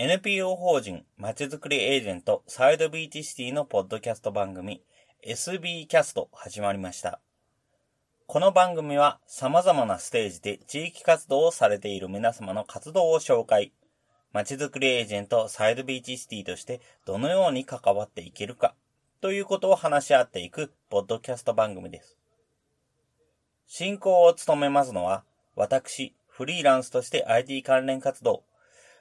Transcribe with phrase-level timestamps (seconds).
[0.00, 4.80] NPO 法人まちづくりエージェントサイドビーチシティのポッドキャスト番組
[5.26, 7.18] SB キャスト始まりました。
[8.28, 13.72] この番組は様々なステージで地域活動をされている皆様の活動を紹介、
[14.32, 18.76] まちづくりエージェントサイドビーチシティとしてどのように関わっていけるか
[19.20, 22.16] ということを話し合っていくポッドキャスト番組です。
[23.66, 25.24] 進行を務めますのは
[25.56, 28.44] 私、フリーランスとして IT 関連活動、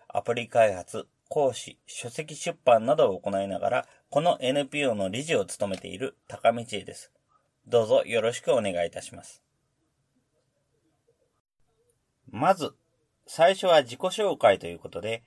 [0.10, 7.12] アプリ開発、講師、書籍出版などを行いながら、この NPO の理事を務めている高道恵です。
[7.68, 9.44] どうぞよろしくお願いいたします。
[12.30, 12.74] まず、
[13.26, 15.24] 最初は自己紹介ということで、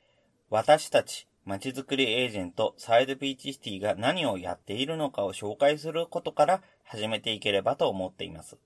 [0.48, 8.56] 私たち、まちづくりエージェントサイドビーチシティが何をやっているのかを紹介することから始めていければと思っています。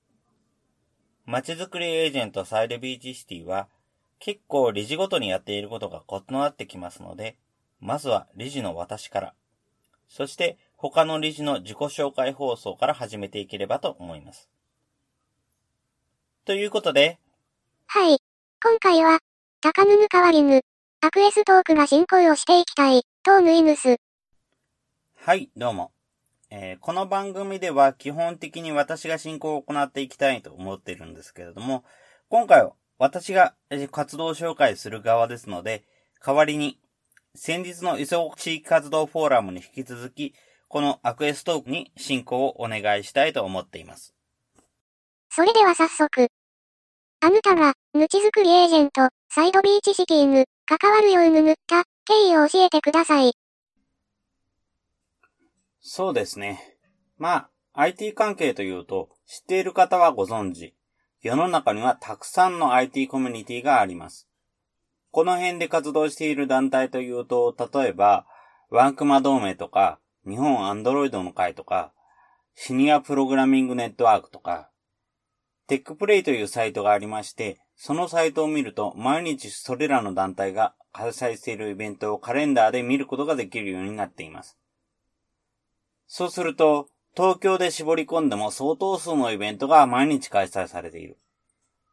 [1.25, 3.69] まちづくりエージェントサイドビーチシティは
[4.19, 7.37] 結構理事ごとにやっていることが異なってきますので、
[7.81, 9.35] まずは理事の私から、
[10.09, 14.49] そして他の理事の自己紹介放送から始めていければと思います。
[16.45, 17.19] ということで、
[17.87, 18.19] はい。
[18.63, 19.21] 今回は、
[19.61, 20.63] 高ヌヌ代わりぬ、
[21.01, 23.97] アクエストークが進行をしていきたい、とヌイヌス。
[25.17, 25.93] はい、どうも。
[26.51, 31.85] えー、この番組では基本的に私が進行を行っていきたいと思っているんですけれども、
[32.29, 33.55] 今回は私が
[33.91, 35.85] 活動紹介する側ですので、
[36.25, 36.79] 代わりに、
[37.35, 40.35] 先日の磯地域活動フォーラムに引き続き、
[40.69, 44.15] このアクエストークに進行をお願いしたいと思っています。
[45.31, 46.29] それでは早速。
[47.21, 53.33] あなたが、ぬち作りエージェント、サイドビーチシティヌ、関わるようぬぬった経緯を教えてください。
[55.81, 56.79] そうですね。
[57.19, 60.75] まあ、IT 関係というと、知っている方はご存知、
[61.25, 64.29] 世の中にはたくさんの IT コミュニティがあります。
[65.11, 68.27] この辺で活動している団体というと、例えば、
[68.69, 71.95] ワンクマ同盟とか、日本アンドロイドの会とか、
[72.55, 74.69] シニアプログラミングネットワークとか、
[75.67, 84.59] テックプレイというサイトがありまして、そのサイトを見ると毎日それらの団体が開催しているイベントをカレンダーで見ることができるようになっています。
[86.07, 91.17] そうすると、東京で絞り込んでも相当数のイベントが毎日開催されている。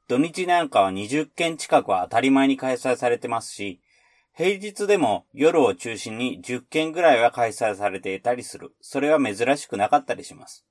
[0.08, 3.80] 土日なんかは20件近くは当たり前に開催されてますし、
[4.36, 8.74] 平日でも夜を中心に10件ぐらいは開催されていたりする。
[8.82, 10.66] それは珍しくなかったりします。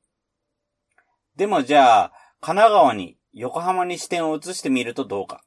[1.37, 5.45] でもじゃあ、神奈川に横浜に視点を移してみるとどうか。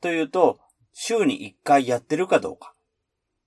[0.00, 0.60] というと、
[0.92, 2.74] 週に1回やってるかどうか。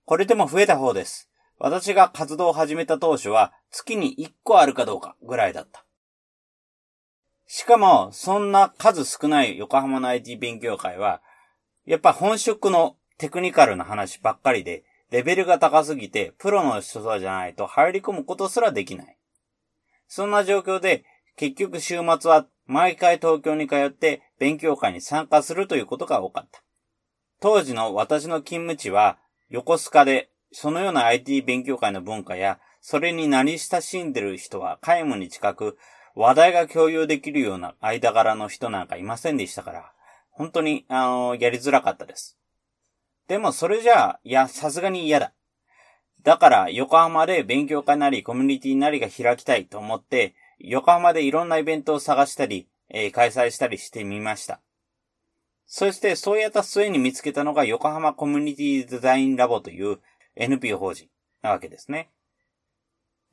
[0.06, 1.31] これでも増えた方です。
[1.64, 5.86] 私が活動を始めた当初は月に1個あるかどうかぐらいだった。
[7.46, 11.22] しかも、そんな数少ない横浜の IT 勉強会は、
[11.86, 19.18] やっぱ本職のテクニカルな話ばっかりで、レベルが高すぎて、プロの人じゃないと入り込むことすらできない。
[20.08, 21.06] そんな状況で、
[21.36, 26.64] 結局週末は毎回東京に通って勉強会に参加するということが多かった。
[27.40, 29.20] 当時の私の勤務地は
[29.50, 35.78] 横須賀でそのような IT 勉強会の文化や、それに慣れ親しんでる人は皆無に近く、
[36.16, 39.92] 話題が共有できるような間柄の人なんかいませんでしたから、
[40.30, 42.38] 本当に、あの、やりづらかったです。
[43.28, 45.34] でもそれじゃあ、いや、さすがに嫌だ。
[46.24, 54.60] だから、横浜で勉強会なりコミュニティなりが開きたいと思って、横浜でいろんなイベントを探したり、えー、開催したりしてみました。
[55.66, 60.00] そして、そうやった末に見つけたのが横浜コミュニティデザインラボという
[60.36, 61.10] NPO 法人
[61.42, 62.12] なわけですね。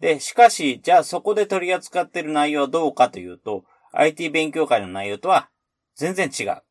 [0.00, 5.48] で、しかし、じゃあそこで取り扱っている内容はどうかというと、IT 勉強会の内容とは
[5.97, 6.62] 全然違う。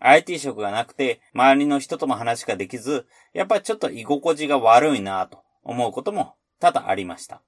[0.00, 7.42] IT 職がなくて、周りの人とも話ができず、やっぱりちょっと居心地が悪いなと思うことも多々ありました。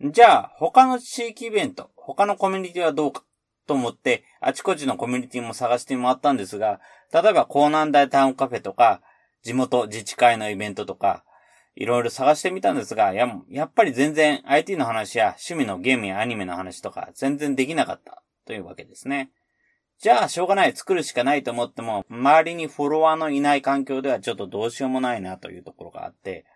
[0.00, 3.24] じゃあ、他の地域イベント、他のコミュニティはどうか
[3.66, 6.80] と思って、あちこちのコミュニティも探して回ったんですが、
[7.12, 9.02] 例えば、江南大タウンカフェとか、
[9.42, 11.24] 地元自治会のイベントとか、
[11.74, 19.30] いろいろ探してみたんですが、や、やっぱり全然 IT の話や趣味のゲームやアニメの話とか全然できなかったというわけですね。
[19.98, 26.46] じゃあ、しょうがない、作るしかないと思っても、周りにフォロワーのいない環境ではちょっとどうしようもないなというところがあって、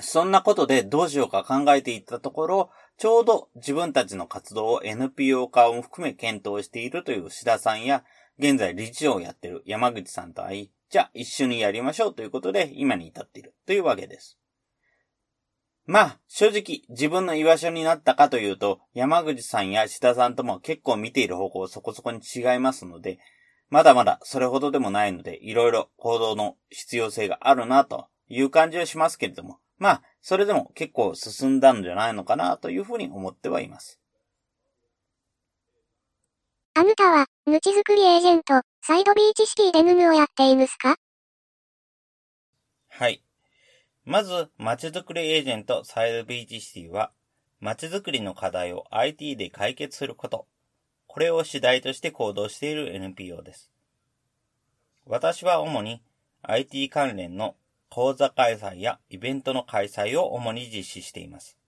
[0.00, 8.04] そんなことでどうしようか考えていったところ、ちょうど自分たちの活動を NPO 化を含め検討しているという志田さんや、
[8.38, 14.36] 現在理事長をやっている山口さんと会い、じゃあ一緒にやりましょうということで今に至っているというわけです。
[15.86, 23.18] まあ、正直自分の居場所になったかというと、山口さんや志田さんとも結構見ている方向そこそこに違いますので、
[23.70, 34.00] まだまだそれほどでもないので、いろいろ行動の必要性があるなという感じはしますけれども、まあ、それでも結構進んだんじゃないのかなというふうに思ってはいます。
[36.74, 40.96] あなたは、ぬち作りエージェント、サイドビーチシティでヌヌをやっていますか？
[42.88, 43.22] はい。
[44.06, 47.12] まず、街づくりエージェントサイドビーチシティは、
[47.60, 50.46] 街づくりの課題を IT で解決すること。
[51.06, 53.70] これを主題として行動している NPO です。
[55.04, 56.02] 私は主に
[56.42, 57.56] IT 関連の
[57.90, 61.58] 講座開催やイベントの開催を主に実施しています。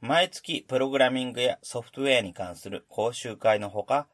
[0.00, 4.08] 毎月プログラミングやソフトウェアに関する講習会のほか、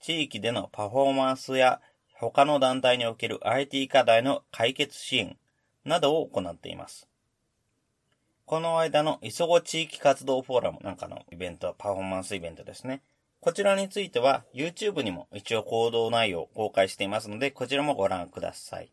[0.00, 1.80] 地域でのパフォーマンスや
[2.14, 5.36] 他の団体における IT 課題の解決支援
[5.84, 7.08] などを行っています。
[8.46, 13.02] この間の磯子地域活動フォーラムなんかのイベント、パフォーマンスイベントですね。
[13.40, 18.90] こちらについては YouTube にも一応行動内容を公開していますので、こちらもご覧ください。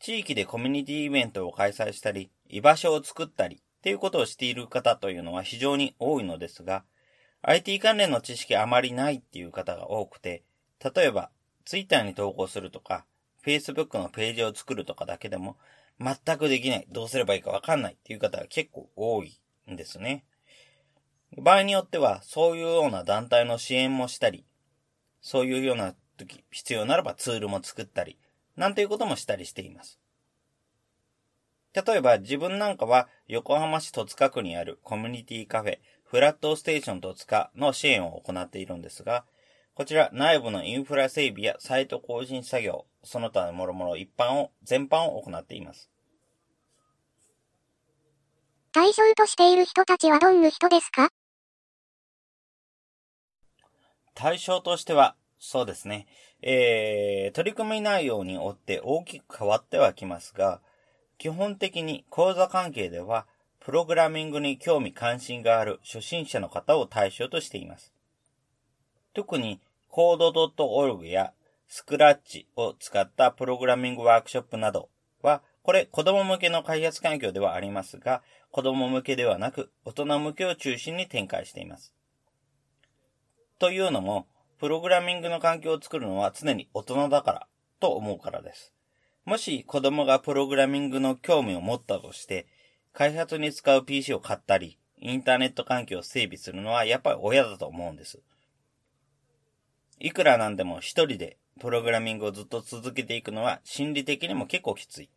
[0.00, 6.84] 地域でコミュニティイベントを開催したり、居場所を作ったり、っていうことをしている方というのは非常に多いのですが、
[7.42, 10.44] IT 関連の知識あまりないっていう方が多くて、
[10.94, 11.30] 例えば
[11.64, 13.04] Twitter に投稿するとか、
[13.44, 15.56] Facebook のページを作るとかだけでも
[16.00, 19.40] 全くできない、どうすればいいかわかんないっていう方が結構多い
[19.70, 20.24] んですね。
[21.36, 24.44] 場合によってはそういうような団体の支援もしたり、
[25.20, 28.18] そういうような時必要ならばツールも作ったり、
[28.56, 29.98] なんていうこともしたりしています。
[31.74, 35.78] 例えば自分なんかは横浜市戸塚区にあるコミュニティカフェ
[36.12, 39.24] フラットステーション戸塚の支援を行っているんですが、
[39.72, 45.88] こちら内部のインフラ整備やサイト更新作業、その他のもろもろ一般を、全般を行っています。
[48.72, 51.08] 対象としている人たちはどんな人ですか？
[54.12, 56.06] 対象としては、そうですね。
[56.42, 60.60] えー、取り組み内容によって大きく変わってはきますが、
[61.16, 63.26] 基本的に講座関係では、
[63.64, 67.92] プログラミングに興味関心がある初心者の方を対象としています。
[69.14, 71.32] 特に code.org や
[71.70, 74.88] Scratch を使ったプログラミングワークショップなど
[75.22, 81.94] は、これ子供向けの開発環境ではありますが、子供向けではなく大人向けを中心に展開しています。
[83.60, 84.26] というのも、
[84.58, 87.46] プログラミングの環境を作るのは常に大人だから
[87.78, 88.72] と思うからです。
[89.24, 92.46] もし子供がプログラミングの興味を持ったとして、
[92.92, 98.20] 開発に使う PC を買ったり、インターネット環境を整備するのはやっぱり親だと思うんです。
[99.98, 105.10] いくらなんでも一人でプログラミングをずっと続けていくのは心理的にも結構きつい。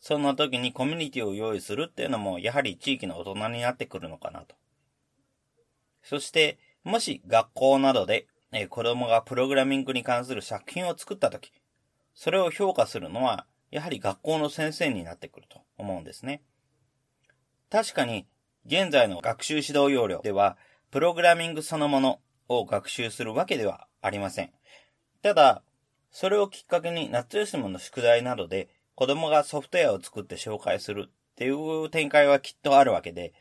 [0.00, 4.54] そんな時にコミュニティを用意するっていうのもやはり地域の大人になってくるのかなと。
[6.02, 11.50] そして、もし学校などで、え子供がプログラミングに関する作品を作った時、
[12.14, 16.42] それを評価するのは、やはり学校の先生になってくると思うんですね。
[17.70, 18.26] 確かに、
[18.66, 20.56] 現在の学習指導要領では、
[20.90, 24.50] プログラミングそのものを学習するわけではありません。
[25.22, 25.62] ただ、
[26.10, 33.34] それをきっかけに夏休みの宿題などで子供がソフトウェアを作って紹介するっていう展開はきっとあるわけで、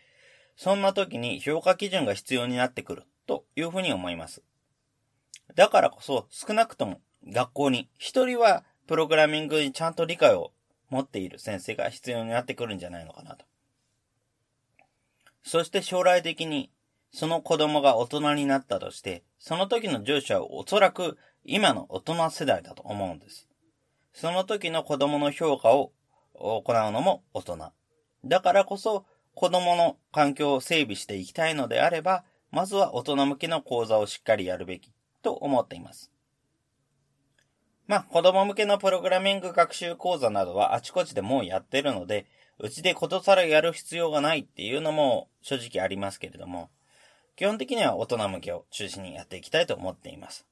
[0.58, 4.44] そんな時に評価基準が必要になってくるというふうに思います。
[5.56, 10.52] だからこそ少なくとも学校に一人はプログラミングにちゃんと理解を
[10.90, 13.46] 持っている先生が必要になってくるんじゃないのかなと。
[15.46, 16.72] そして将来的に
[17.14, 23.48] その子供が大人になったとして、その時の上司はおそらく今の大人世代だと思うんです。
[24.12, 25.92] その時の子供の評価を
[26.34, 27.72] 行うのも大人。
[28.26, 36.12] だからこそ子供の環境を整備していきたいのであれば、まずは大人向けの講座をしっかりやるべきと思っています。
[37.88, 42.26] まあ、子供向けのプログラミング学習講座などはあちこちでもうやってるので、
[42.60, 46.70] うちでことさらやる必要がないっていうのも正直ありますけれども、
[47.36, 50.46] 基本的には大人向けを中心にやっていきたいと思っています。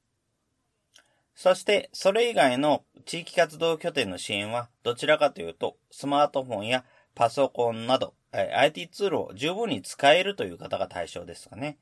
[1.34, 6.84] そして、それ以外の地域活動拠点の支援は、どちらかというと、スマートフォンや
[7.14, 11.78] パソコンなど、IT ツールを十分に使えるという方が対象ですかね。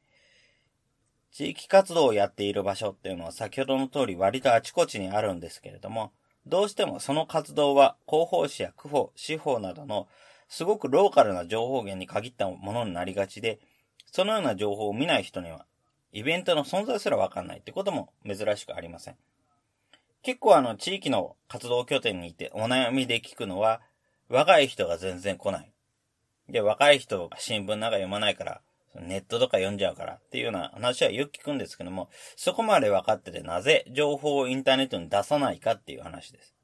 [1.33, 6.13] 地域活動をやっている場所っていうのは先ほどの通り割とあちこちにあるんですけれども、
[6.47, 10.09] どうしてもその活動は広報誌や区法、司法などの
[10.49, 13.59] すごくローカルな情報源に限ったものになりがちで、
[14.11, 15.65] そのような情報を見ない人には、
[16.13, 19.17] イベントの存在すらわかんないってことも珍しくありません。
[20.23, 23.81] 結構あの地域の活動拠点にいてお悩みで聞くのは、
[24.29, 25.73] 若い人が全然来ない。
[26.49, 28.61] で、若い人が新聞なんか読まないから、
[28.95, 36.55] ネットとか読んじゃうからっていうような話はよく聞くんですけども、そこまで分かっててなぜ情報をインターネットに出さないかっていう話です。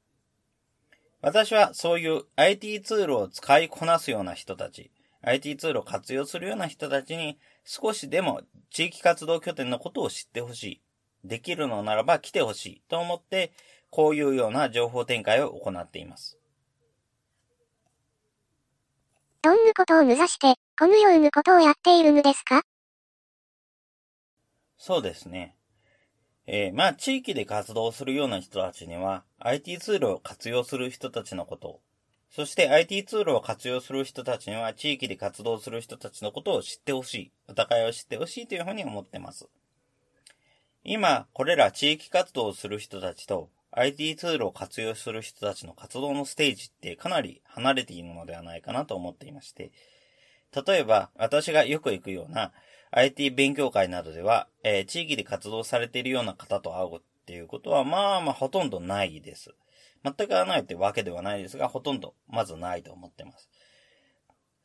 [1.21, 10.81] 私はそういう IT ツールを使いこなすような人たち、IT ツールを活用するような人たちに少しでも地域活動拠点のことを知ってほしい。
[11.25, 13.51] できるのならば来てほしいと思って、
[13.89, 16.37] こういうような情報展開を行っています。
[19.41, 22.61] どんなことを目指して、このようなことをやっているのですか？
[24.77, 25.57] そうですね。
[26.47, 31.81] えー、まあ、地域で活動するような人たちには、IT ツールを活用する人たちのこと、
[32.31, 39.49] そして IT ツールを活用する人たちには、地域で活動する人たちのことを知ってほしい、お互いを知ってほしいというふうに思ってます。
[40.85, 49.73] 今、これら地域活動をする人たちと、IT ツールを活用する人たちの活動のステージってかなり離れているのではないかなと思っていまして、
[50.55, 52.51] 例えば、私がよく行くような
[52.91, 59.53] IT 勉強会などでは、えー、地域で活動されているような方と会うっていうことは、まあまあほとんどないです。
[60.03, 63.49] 全く会わないってわけではないですが、ほとんどまずないと思ってます。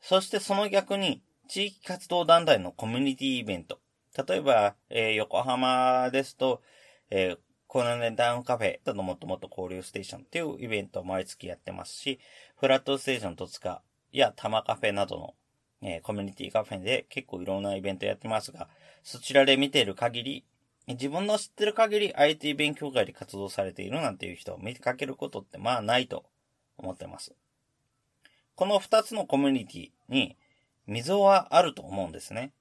[0.01, 3.79] そしてその逆に、地域活動団体のコミュニティイベント。
[4.27, 6.61] 例えば、えー、横浜ですと、
[7.11, 7.37] えー、
[7.67, 12.19] コナネダウンカフェとのもっともっと交流ステーションっていうイベントを毎月やってますし、
[12.57, 15.33] フラットステーション戸塚やタマカフェなどの
[15.87, 18.67] えー、コミュニティカフェで結構いろんなイベントやってますが、
[19.03, 20.43] そちらで見ている限り、
[20.87, 26.25] 自分の知ってる限り IT 勉強会で活動されているなんていう人を見かけることってまあないと
[26.77, 27.35] 思ってます。
[28.55, 30.35] この二つのコミュニティに
[30.87, 32.51] 溝はあると思うんですね。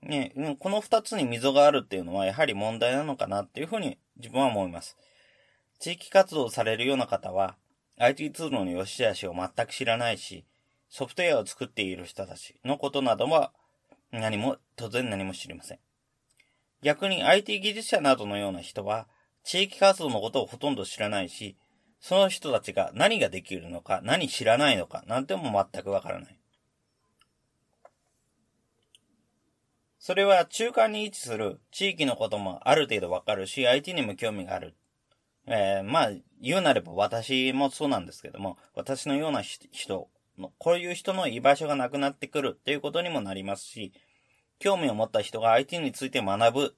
[0.00, 4.96] ね、この二つに溝があるっていうのはやはり問題なのかなっていうふうに自分は思います。
[5.78, 7.56] 地域活動されるような方は
[7.98, 10.44] IT ツールの良し悪しを全く知らないし、
[10.88, 13.52] ソフトウェアを作っている人たちのことなどは
[14.10, 15.78] 何も、当然何も知りません。
[16.82, 19.08] 逆に IT 技術者などのような人は
[19.42, 21.56] 地域活動のことをほとんど知らないし、
[22.00, 26.38] その人たちが何ができるのか、何知らないのか、なんても全くわからない。
[29.98, 34.74] それは中間に位置する地域のこともある程度わかるし、IT にも興味がある。
[35.46, 40.08] えー、まあ、言うなれば私もそうなんですけども、私のような人、
[40.58, 43.92] こういう人の居場所がなくなってくるっていうことにもなりますし、
[44.58, 46.74] 興味を持った人が IT について学ぶ、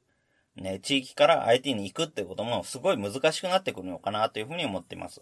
[0.57, 5.21] ね、地域から IT に行くってこともすごい難しくなってくるのかなというふうに思っています。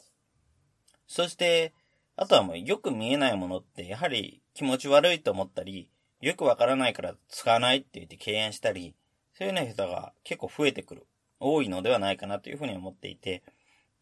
[1.06, 1.72] そして、
[2.16, 5.88] あとはもうよく見えないものってやはり気持ち悪いと思ったり、
[6.20, 8.94] よくわからないから使わないって言って敬遠したり、
[9.34, 11.06] そういうような人が結構増えてくる、
[11.38, 13.44] 多いのではないかなというふうに思っていて、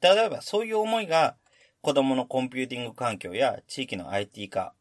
[0.00, 1.36] 例えばそういう思いが
[1.86, 4.74] 子供のコンピューティング環境や地域の IT 化、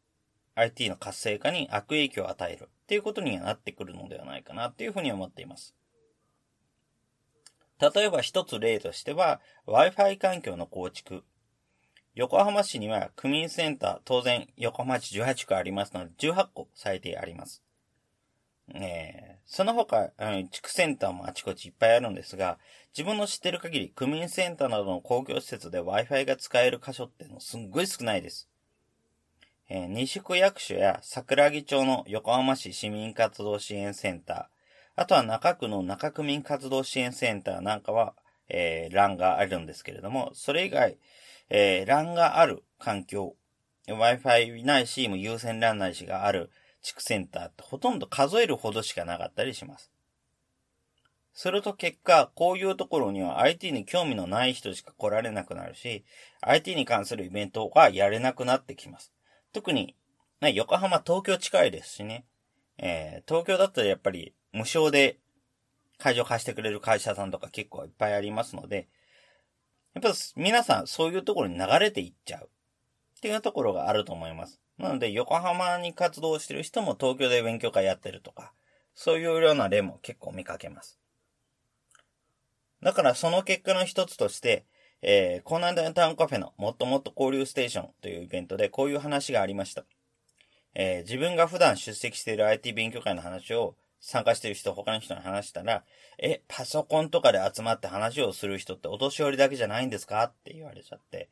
[0.56, 5.76] IT の活性化に悪影響を与えるっていうことにはなってくるのではないかなっていうふうに思っています。
[7.78, 11.22] 例えば一つ例としては Wi-Fi 環境の構築。
[12.16, 17.62] 横浜市には区民センター、当然横浜市18区ありますので18個最低あります。
[18.74, 20.10] えー、その他、
[20.50, 22.58] 地区センターもあちこちいっぱいあるんですが、
[22.96, 28.48] 自分の知ってる限り、区民センターなどの公共施設で Wi-Fi が使える箇所ってのすんごい少ないです。
[29.68, 38.14] えー、西区役所や桜木町の横浜市市民活動支援センター、あとは中区の中区民活動支援センターなんかは、
[38.48, 40.96] えー、欄があるんですけれども、それ以外、
[41.50, 43.36] えー、欄がある環境、
[43.88, 46.48] Wi-Fi ないし、も優先欄ないしがある
[46.80, 49.92] 地区センターってほとんど数えるほどしかなかったりします。
[51.36, 56.02] すると結果、こういうところには IT に興味のない人しか来られなくなるし、
[56.40, 59.12] IT に関するイベントがやれなくなってきます。
[59.52, 59.94] 特に、
[60.40, 62.24] ね、横浜、東京近いですしね。
[62.78, 65.18] えー、東京だったらやっぱり無償で
[65.98, 68.88] 会場貸してくれる会社さんとか結構いっぱいありますので、
[69.92, 74.62] やっぱ皆さんそういうところに流れていっちゃうっていうところがあると思います。
[74.78, 78.54] なので、横浜に活動してる人も東京で勉強会やってるとか、
[78.94, 80.95] そういうような例も結構見かけます。
[82.82, 84.64] だからその結果の一つとして、
[85.02, 89.84] えー、コーナータウンカフェのもっともっと交流ステーションというイベントでこういう話がありました。
[90.74, 95.84] えー、自分が普段出席している IT 勉強会の話を参加している人、他の人に話したら、
[96.18, 100.22] え、パソコンとかで集まって話をする人ってお年寄りだけじゃないんですか？
[100.22, 101.30] って言われちゃって、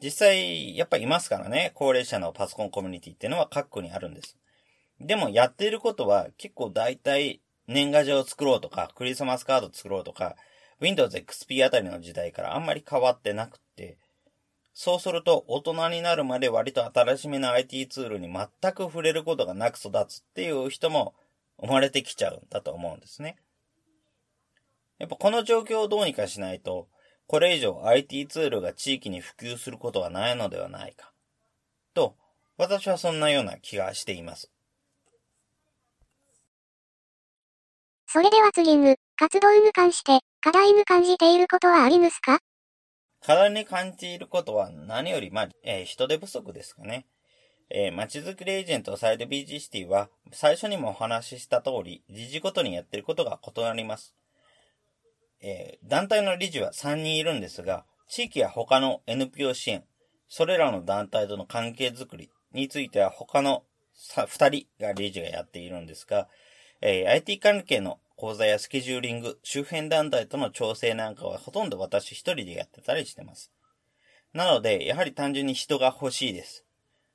[0.00, 4.36] 実際、やっぱいますからね、高齢者のパソコンコミュニティっていうのは各区にあるんです。
[5.00, 10.36] でもやっていることは結構大体年賀状を作ろうとか、クリスマスカード作ろうとか、
[10.80, 13.98] Windows XP あたりの時代からあんまり変わってなくて、
[14.72, 21.14] そうすると、大人になるまで割と新しめな IT ツールに全く触れることがなく育つっていう人も
[21.60, 23.36] 生まれてきちゃうんだと思うんですね。
[24.98, 26.88] やっぱこの状況をどうにかしないと、
[27.26, 31.12] これ以上 IT ツールが地域に普及することはないのではないか。
[31.92, 32.16] と、
[32.56, 34.50] 私はそんなような気がしています。
[38.10, 42.40] それでは次に、活動に関して課題に感じていることはありますか？
[43.20, 47.04] 課題に感じることは何より、まあ、えー、人手不足ですかね。
[47.68, 54.14] えー、街づくりエージェントサイド BG シティは、最初にもお話しした通り、理事ごとにやってることが異なります。
[55.42, 59.84] えー、団体の理事は3人いるんですが、地域や他の NPO 支援、
[60.28, 63.64] それらの団体との関係づくりについては他の
[64.16, 66.26] 2人が理事がやっているんですが、
[66.80, 73.52] えー、IT 関係の講座やスケジューリング、周辺団体との調整なんかはほとんど私一人でやってたりしてます。
[74.32, 76.64] なので、やはり単純に人が欲しいです。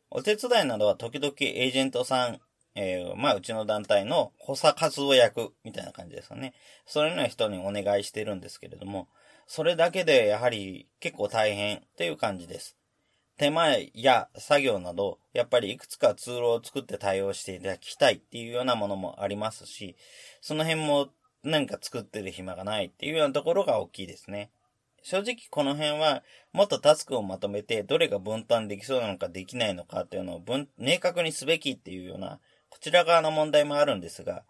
[0.09, 2.39] お手伝いなどは時々エージェントさん、
[2.75, 6.53] えー、まあ、うちの団体の補佐活動役みたいな感じですかね。
[6.85, 9.07] そういうような人にお願いしてるんですけれども、
[9.47, 12.77] それだけでやはり結構大変っていう感じです。
[13.37, 19.95] 手前や作業など、やっぱりいくつかツールを作って対応していただきたいっていうようなものもありますし、
[20.41, 21.09] その辺も
[21.43, 24.51] 何か作ってる暇がないっていうようなところが大きいですね。
[25.01, 26.23] 正直この辺は
[26.53, 34.43] もっとタスクをまとめてどれが分担できそうなのかできないのかっていうのを分明確にすべきっていうようなこちら側の問題もあるんですが、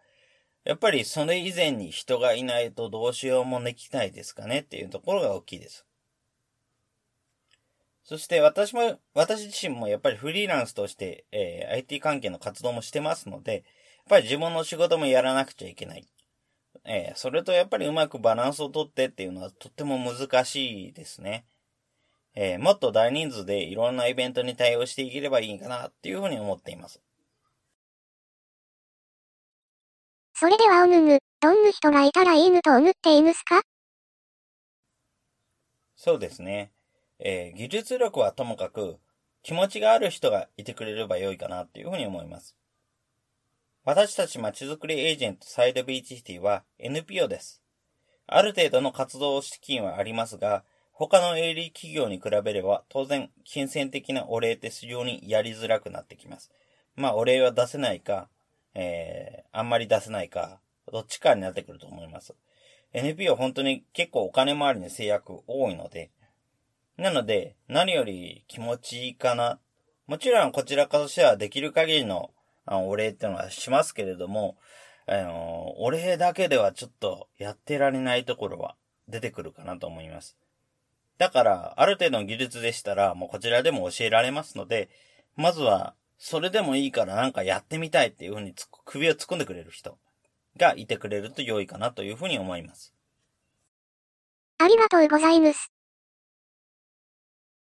[0.64, 5.86] やっぱりそれ以前に人がいないとどうしようもできないですかねっていうところが大きいです。
[8.04, 13.64] そして私も、私自身もやっぱりフリーランスとして、えー、IT 関係の活動もしてますので、やっ
[14.10, 16.06] ぱり自分の仕事もやらなくちゃいけない。
[16.86, 21.46] えー、それとやっぱりうまくバランスをとってっていうのはとっても難しいですね。
[22.36, 27.00] えー、もっと大人数でいろんなイベントに対応していければいいかなっていうふうに思っています。
[30.34, 33.62] それではおぬぬ、どんな人がいたらいいぬと思っていますか？
[35.96, 36.73] そうですね。
[37.26, 38.98] えー、技術力はともかく、
[39.44, 42.58] 気持ちがある人がいてくれれば良いかなっていうふうに思います。
[43.86, 47.62] 私たち街づくりエージェントサイドビーチシティは NPO です。
[48.28, 56.52] ある程度の活動資金はありますが、他の営利企業に比べれば当然金銭的なお礼って非常にやりづらくなってきます。
[56.96, 58.30] まあお礼は出せないか、
[58.74, 60.60] えー、あんまり出せないか、
[60.92, 62.36] どっちかになってくると思います。
[62.94, 66.12] NPO 本当に結構お金回りの制約多いので、
[66.98, 69.60] なので、何より気持ちいいかな。
[70.06, 72.32] もちろんこちらとしてはできる限りの
[72.68, 74.58] お礼っていうのはしますけれども、
[75.08, 78.76] あの、お礼だけではちょっとやってられないところは
[79.08, 80.38] 出てくるかなと思います。
[81.18, 84.90] だから、ある程度の技術でしたら、もうこちらでも教えられますので、
[85.36, 88.54] まずは、それでもいいからなんかやってみたいっていうふうに
[88.86, 89.98] 首を突っ込んでくれる人
[90.58, 92.94] がいてくれると良いかなというふうに思います。
[94.60, 95.72] ありがとうございます。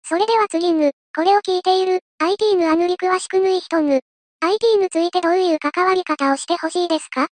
[0.07, 4.01] それでは次ぬ、これを聞いている、IT ぬあぬり詳しくぬい人ぬ。
[4.39, 7.27] IT についてどういう関わり方をしてほしいですか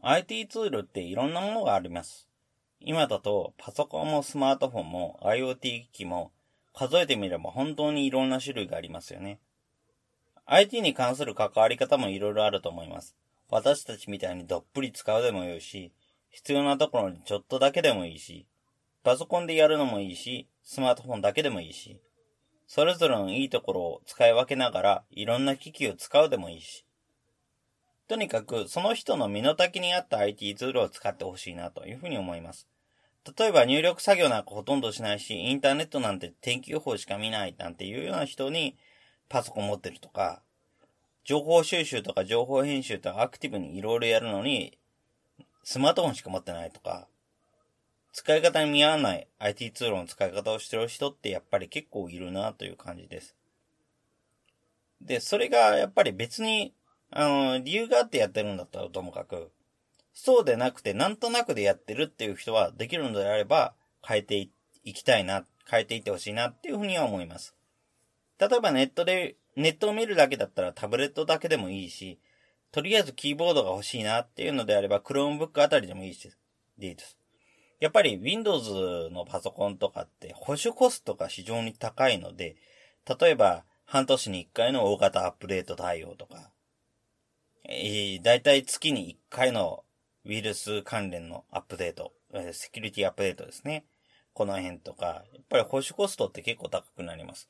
[0.00, 2.28] ?IT ツールっていろんなものがあります。
[2.78, 6.30] 今だと、パソコンもスマートフォンも IoT 機器も、
[6.72, 9.40] 数えてみれば本当にいろんな種類がありますよね。
[10.46, 13.16] IT に関する関わり方もいろいろあると思います。
[13.50, 15.90] 私たちみたいにどっぷり使うでもよいし、
[16.30, 18.46] 必要なところにちょっとだけでもいいし、
[19.02, 22.00] パソコンでやるのもいいし、スマートフォンだけでもいいし、
[22.66, 26.86] それぞれのいいところを使い分けながら、いろんな機器を使うでもいいし。
[28.08, 32.68] とにかく、その人の身の丈に合った IT ツールを使ってほしいなというふうに思います。
[33.38, 38.76] 例えば入力作業なんかほとんどしないし、インターネットなんて天気予報しか見ないなんていうような人に
[39.28, 40.42] パソコン持ってるとか、
[41.24, 44.78] 情報収集とか情報編集とかアクティブにいろいろやるのに、
[45.62, 47.08] スマートフォンしか持ってないとか、
[48.14, 53.34] 使い方に見合わない IT ツールの使い方をしてる人ってやっぱり結構いるなという感じです。
[55.00, 56.72] で、それがやっぱり別に、
[57.10, 59.50] あの、理由があってやってるんだったらともかく、
[60.12, 63.74] そうでなくてなんとなくでやってるっていう人はできるのであれば
[64.06, 64.48] 変えて
[64.84, 67.56] いきたいな、変えていってほしいなっていうふうには思います。
[68.38, 72.20] 例えばネットで、ネットを見るだけだったらタブレットだけでもいいし、
[72.70, 76.30] とりあえずキーボードが欲しいなっていうのであれば Chromebook あたりでもいいし、
[76.78, 77.18] でいいです。
[77.80, 82.56] やっぱり Windows のパソコンとかって保守コストが非常に高いので、
[83.20, 86.50] 例えば半年に1回の大型アップデート対応とか、
[87.68, 89.84] えー、だいたい月に1回の
[90.24, 93.84] ウイルス関連のアップデート、えー、セキュリティアップデートですね。
[94.32, 97.48] この辺とか、やっぱり保守コストって結構高くなります。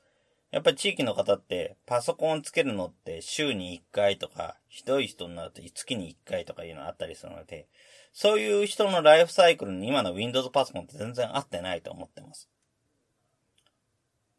[0.54, 7.66] やっぱり地域の方ってパソコンつけるのって週に1回とか、ひどい人になると月に1回とかいうのあったりするので、
[8.12, 12.48] そういう人のライフサイクルに今の Windows パソコンって全然合ってないと思ってます。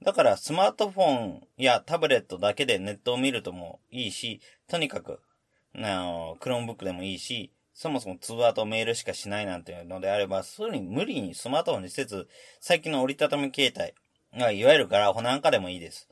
[0.04, 5.19] だからスマートフォンやタブレットだけでネットを見るともいいし、とにかく、
[5.75, 12.30] あの、 Chromebook でもいいし、そもそも通話とメールしかしないなんていうのであれば、そういうに無理にスマートフォンにせず、
[12.62, 13.93] 最近の折りたたみ携帯、
[14.36, 16.10] いわゆるガラホなんかでもいいです。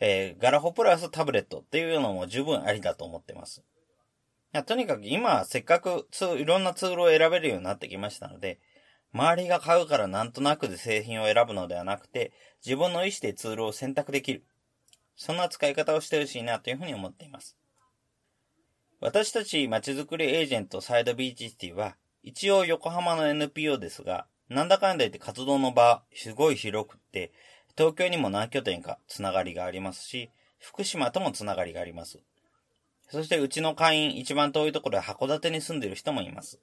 [0.00, 3.60] えー、ガラホプラスタブレットっていうのも十分ありだと思ってます。
[3.60, 8.60] いやとにかく今、せっかくツいろんなツールを選べるようになってきましたので、
[9.12, 12.32] 周りが買うからなんとなくで製品を選ぶのではなくて、
[12.64, 14.44] 自分の意思でツールを選択できる。
[15.16, 17.56] そんな使い方をしてほしいなというふうに思っています。
[19.00, 27.32] 私たち街づくりエージェントサイドビーチシティは、一応横浜の NPO ですが、なんだかんだ言って活動の場、すごい広くって、
[27.78, 32.18] 東京にも何拠点かつながりがありますし、福島ともつながりがあります。
[33.08, 36.58] そしてうちの会員一番遠いところで函館に住んでいる人もいます。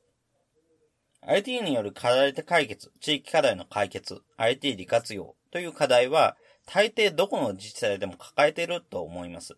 [1.21, 9.56] IT による課題解決、地域課題の解決、IT 利活用という課題は、大抵どこの自治体でも抱えていると思います。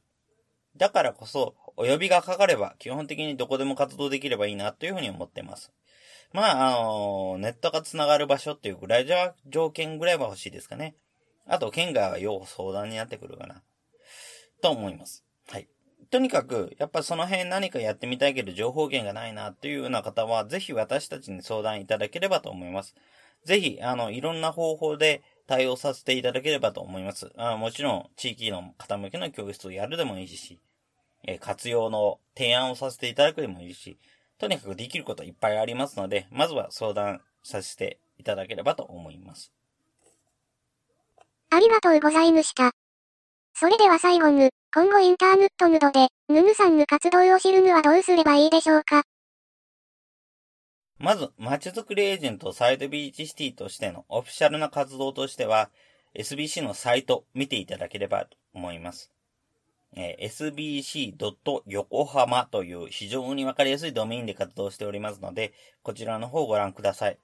[0.77, 5.73] だからこそ、お呼びがかかれば、基本的にどこでも活動できればいいなというふうに思っています。
[6.33, 10.95] まあ、あの、ネットが繋がる場所っていうぐらいじゃ、条件ぐらいは欲しいですかね。
[11.47, 13.63] あと、県外は要相談になってくるかな。
[14.61, 15.23] と思います。
[15.47, 15.67] はい。
[16.09, 22.95] とにかく、やっぱその辺何かやってみたいけど情報源がないなっていうような方は、ぜひ私たちに相談いただければと思います。
[23.45, 27.31] ぜひ、あの、いろんな方法で対応させていただければと思います。
[27.37, 30.59] あもちろん、地域の方向けの教室をやるでもいいし、
[31.23, 33.97] え活用の提案をさせていただくでもいいし、
[34.37, 39.51] とにかくできることいっぱいありますので、まずは相談させていただければと思います。
[41.49, 42.71] ありがとうございました。
[43.53, 49.03] それでは最後に、今後インターネットヌドで、ヌヌさんの活動を知るにはどうすればいいでしょうか？
[50.99, 55.69] まず、街づくりエージェントサイドビーチシティとしてのオフィシャルな活動としては、
[56.15, 59.11] SBC のサイト見ていただければと思います。
[59.95, 67.17] えー、sbc.yokohama という非常にわかりやすいドメインで活動しておりますので、こちらの方をご覧ください。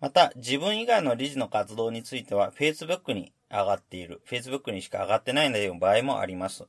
[0.00, 6.64] また、自分以外の理事の活動については、Facebook に上がっている、Facebook にしか上がってないので場合もあります。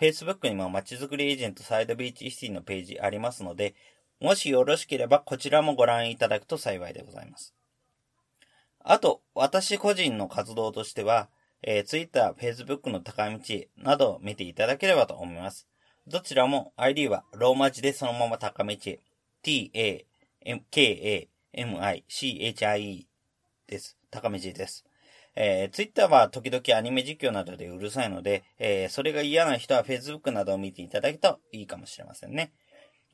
[0.00, 3.74] Facebook にも街づくりエージェントサイドビーチシティのページありますので、
[4.20, 7.54] もしよろしければこちらもご覧いただくと幸いでございます。
[8.80, 11.28] あと、私個人の活動としては、
[11.62, 13.38] えー、Twitter、Facebook の高道
[13.78, 15.68] などを見ていただければと思います。
[16.06, 18.76] どちらも ID はローマ字でそのまま高道
[19.42, 20.04] t, a,
[20.44, 23.06] m, k, a, M-I-C-H-I-E
[23.66, 23.96] です。
[24.10, 24.84] 高めじです。
[25.36, 32.52] えー、ツイッターは時々アニメ実況などでうるさいので、えー、それが嫌な人は Facebook などを見ていただくといいかもしれませんね。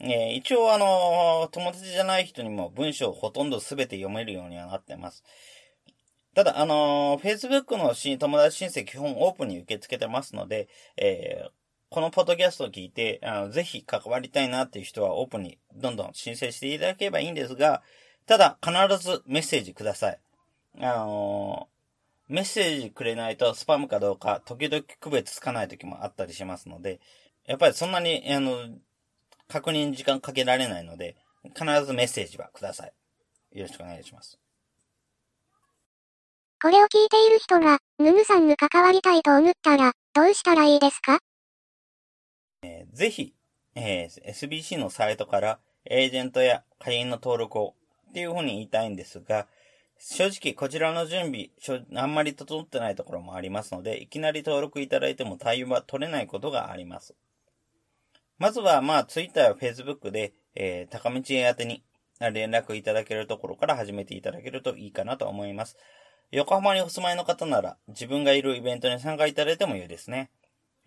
[0.01, 5.23] えー、一応あの友達じゃない人にも文章をほとんど全て読めるようにはなってます。
[6.35, 11.51] ただ、あの Facebook の友達申請基本オープンに受け付けてますので、えー、
[11.91, 17.83] このポッドキャストを聞いて、あのぜひ関わりたいなっていう人はオープンにどんどん申請していただければいいんですが、
[18.31, 18.73] ただ、必
[19.05, 20.21] ずメッセージください。
[20.79, 27.01] あのー、メッセージくれないとスパムかどうか、時々区別つかない時もあったりしますので、
[27.45, 28.69] やっぱりそんなに、あの、
[29.49, 31.17] 確認時間かけられないので、
[31.59, 32.93] 必ずメッセージはください。
[33.59, 34.39] よろしくお願いします。
[36.63, 41.19] これを聞いている人が、ヌヌさんに関わりたいと思ったら、どうしたらいいですか？
[42.63, 43.35] えー、ぜひ、
[43.75, 47.75] えー、SBC のサイトから、エージェントや会員の登録を
[48.11, 49.47] っていうふうに言いたいんですが、
[49.99, 51.51] 正直こちらの準備、
[51.95, 57.15] あんまり整ってないところもありますので、いきなり登録いただいても対応は取れないことがあります。
[58.39, 61.85] まずは、まあ、Twitter や Facebook で、えー、高道へ宛てに
[62.19, 65.77] 連絡いただけるところから始めていただけるといいかなと思います。
[66.33, 70.31] 横浜にお住まいの方なら、自分がいるイベントに参加いただいてもいいですね。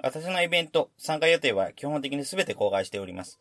[0.02, 3.40] 私のイベント、参加予定は基本的に全て公開しております。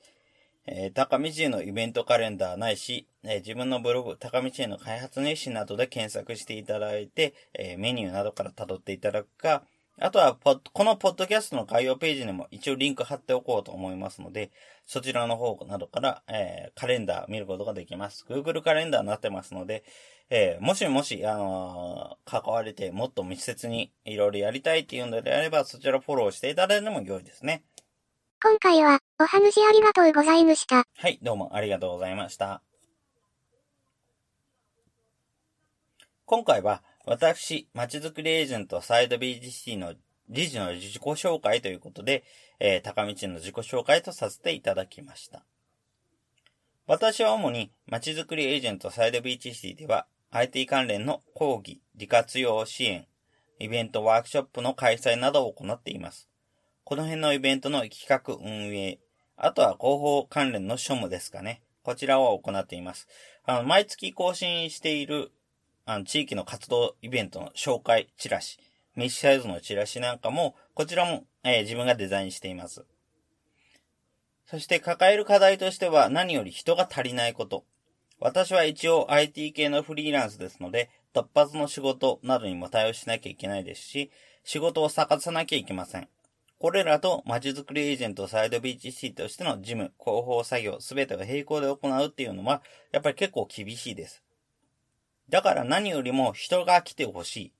[0.66, 9.64] えー、高道へのイベントカレンダーないし、えー、自分のブログ、高道への開発熱心などで検索していただいて、えー、メニューなどから辿っていただくか、
[9.98, 14.50] あとはこのポッドキャストの概要ページにも一応リンク貼っておこうと思いますので、
[14.86, 18.24] そちらの方などから、えー、カレンダー見ることができます。
[18.28, 19.84] Google カレンダーになってますので、
[20.30, 27.62] えー、もしもし、あのー、関われてもっと密接にいろいろやりたいっていうのであれば、そちらフォローしていただいても良いですね。
[28.44, 30.84] 今回は、お話ありがとうございました。
[30.98, 32.60] はい、どうもありがとうございました。
[36.24, 39.94] 今回は私、まちづくりエージェントサイドビーチシティの
[40.28, 42.24] 理事の自己紹介ということで、
[42.58, 45.44] えー、高道の自己紹介とさせていただきました。
[46.88, 53.06] 私は主にまちづくりエージェントサイドビーチシティでは IT 関連の講義、利活用支援、
[53.60, 56.31] イベントワークショップの開催などを行っています。
[56.84, 58.98] この辺のイベントの企画運営、
[59.36, 61.62] あとは広報関連の書務ですかね。
[61.82, 63.08] こちらを行っています。
[63.44, 65.32] あの、毎月更新している、
[65.84, 68.58] あの、地域の活動イベントの紹介チラシ、
[68.94, 72.84] メッシサイズのチラシなんかも、こちらも、えー、自分がデザインしています。
[74.46, 77.64] そして抱える課題としては何より人が足りないこと。
[78.20, 84.10] 私は一応 IT 系のフリーランスですので、突発の仕事などにも対応しなきゃいけないですし、
[84.44, 86.08] 仕事を探さなきゃいけません。
[86.62, 94.22] これらと街づくりエージェントサイドビーチシティとしての事務、広報作業、すべてを並行で行うっていうのは、やっぱり結構厳しいです。
[95.28, 97.52] だから何よりも人が来てほしい。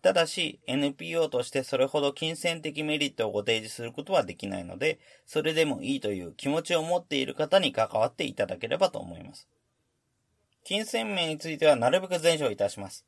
[0.00, 9.46] ただし、NPO としてそれほど金銭的メリットをご提示することはできないので、それでもいいという気持ちを持っている方に関わっていただければと思います。
[10.64, 13.04] 金銭面についてはなるべく全書いたします。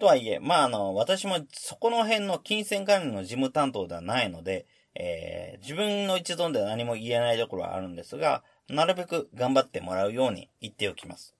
[0.00, 11.34] とはいえ、まあ、あの、私もそこの辺の金銭管理の事務担当ではないので、えー、自分の一存では何も言えないところはあるんですが、なるべく頑張ってもらうように言っておきます。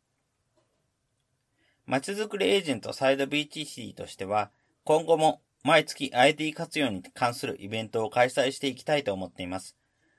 [1.86, 4.50] 街づくりエージェントサイドビーチシティとしては、
[4.84, 9.76] 今後も毎月 IT 活用に関するイベントを開催していきたいと思っています。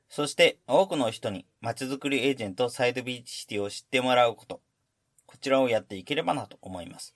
[0.10, 4.62] そして多くの人に街づくりエージェントサイドビーチシティを知ってもらうこと、
[5.26, 7.16] こちらをやっていければなと思います。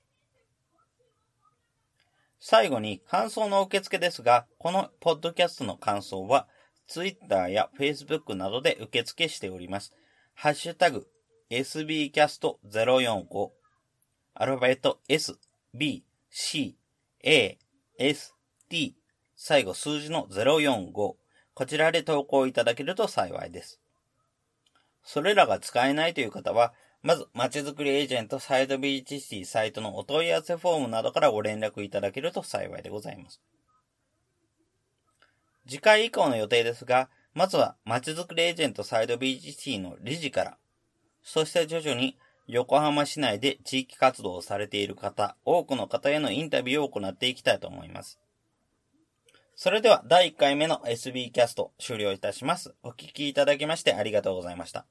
[2.48, 6.48] 最後に感想の受付ですが、このポッドキャストの感想は、
[6.88, 9.96] Twitter や Facebook などで受付しております。
[10.36, 11.08] ハッシュタグ、
[11.50, 13.50] sbcast045、
[14.36, 15.40] アルファベット S、
[15.74, 16.78] B、C、
[17.24, 17.58] A、
[17.98, 18.36] S、
[18.70, 18.96] T、
[19.36, 21.18] 最後数字の045、こ
[21.66, 23.80] ちらで投稿いただけると幸いです。
[25.04, 33.40] それらが使えないという方は、まず、まちづくりエージェントサイドビーチシティサイトのお問い合わせフォームなどからご連絡いただけると幸いでございます。
[35.68, 40.58] 次回以降の予定ですが、まずは、まちづくりエージェントサイドビーチシティの理事から、
[41.22, 48.20] そして徐々に横浜市内で地域活動をされている方、多くの方へのインタビューを行っていきたいと思います。
[49.56, 52.74] それでは第1回目の SB キャスト終了いたします。
[52.82, 54.88] お聞きいただきましてありがとうございました。